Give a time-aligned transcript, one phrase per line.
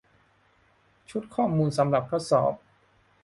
[1.09, 2.53] ชุดข้อมูลสำหรับทดสอบ